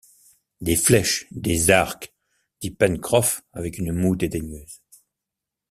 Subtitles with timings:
[0.61, 2.11] Des flèches, des arcs!
[2.59, 4.81] dit Pencroff avec une moue dédaigneuse.